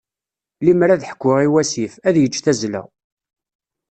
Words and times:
Lemmer 0.65 0.89
ad 0.89 1.05
ḥkuɣ 1.11 1.37
i 1.45 1.47
wasif, 1.53 1.93
ad 2.07 2.15
yeǧǧ 2.19 2.35
tazzla. 2.39 2.83